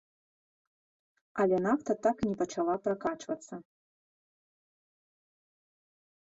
Але 1.43 1.57
нафта 1.67 1.91
так 2.07 2.15
і 2.25 2.31
не 2.31 2.37
пачала 2.41 2.75
пракачвацца. 2.87 3.55